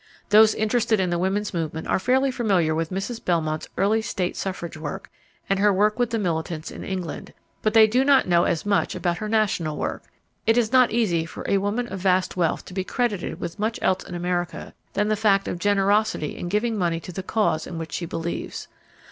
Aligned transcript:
Those 0.29 0.55
interested 0.55 0.99
in 0.99 1.11
the 1.11 1.19
woman's 1.19 1.53
movement 1.53 1.85
are 1.85 1.99
fairly 1.99 2.31
familiar 2.31 2.73
with 2.73 2.89
Mrs. 2.89 3.23
Belmont's 3.23 3.69
early 3.77 4.01
state 4.01 4.35
suffrage 4.35 4.75
work 4.75 5.11
and 5.47 5.59
her 5.59 5.71
work 5.71 5.99
with 5.99 6.09
the 6.09 6.17
militants 6.17 6.71
in 6.71 6.83
England, 6.83 7.35
but 7.61 7.75
they 7.75 7.85
do 7.85 8.03
not 8.03 8.27
know 8.27 8.45
as 8.45 8.65
much 8.65 8.95
about 8.95 9.19
her 9.19 9.29
national 9.29 9.77
work. 9.77 10.01
It 10.47 10.57
is 10.57 10.71
not 10.71 10.89
easy 10.89 11.27
for 11.27 11.45
a 11.47 11.59
woman 11.59 11.87
of 11.87 11.99
vast 11.99 12.35
wealth 12.35 12.65
to 12.65 12.73
be 12.73 12.83
credited 12.83 13.39
with 13.39 13.59
much 13.59 13.77
else 13.83 14.03
in 14.03 14.15
America 14.15 14.73
than 14.93 15.07
the 15.07 15.15
fact 15.15 15.47
of 15.47 15.59
generosity 15.59 16.35
in 16.35 16.47
giving 16.49 16.79
money 16.79 16.99
to 16.99 17.11
the 17.11 17.21
cause 17.21 17.67
in 17.67 17.77
which 17.77 17.91
she 17.91 18.07
believes. 18.07 18.67